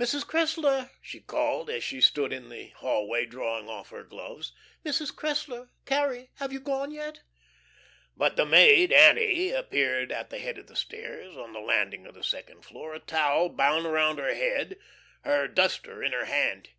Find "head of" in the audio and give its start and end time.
10.38-10.68